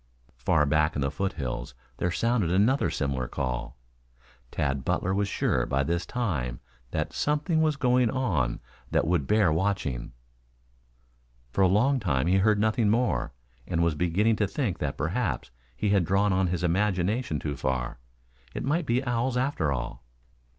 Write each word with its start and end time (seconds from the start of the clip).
Far 0.39 0.65
back 0.65 0.95
in 0.95 1.03
the 1.03 1.11
foothills 1.11 1.75
there 1.97 2.09
sounded 2.09 2.51
another 2.51 2.89
similar 2.89 3.27
call. 3.27 3.77
Tad 4.49 4.83
Butler 4.83 5.13
was 5.13 5.27
sure, 5.27 5.67
by 5.67 5.83
this 5.83 6.07
time, 6.07 6.59
that 6.89 7.13
something 7.13 7.61
was 7.61 7.75
going 7.75 8.09
on 8.09 8.61
that 8.89 9.05
would 9.05 9.27
bear 9.27 9.53
watching. 9.53 10.13
For 11.51 11.61
a 11.61 11.67
long 11.67 11.99
time 11.99 12.25
he 12.25 12.37
heard 12.39 12.57
nothing 12.57 12.89
more, 12.89 13.31
and 13.67 13.83
was 13.83 13.93
beginning 13.93 14.37
to 14.37 14.47
think 14.47 14.79
that 14.79 14.97
perhaps 14.97 15.51
he 15.75 15.89
had 15.91 16.03
drawn 16.03 16.33
on 16.33 16.47
his 16.47 16.63
imagination 16.63 17.37
too 17.37 17.55
far. 17.55 17.99
It 18.55 18.63
might 18.63 18.87
be 18.87 19.05
owls 19.05 19.37
after 19.37 19.71
all. 19.71 20.03